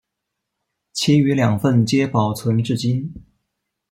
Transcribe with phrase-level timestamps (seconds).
[0.93, 3.13] 其余两份皆保存至今。